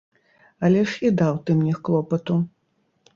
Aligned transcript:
Але 0.69 0.79
ж 0.91 0.95
і 1.07 1.11
даў 1.19 1.35
ты 1.49 1.57
мне 1.59 1.75
клопату. 1.89 2.39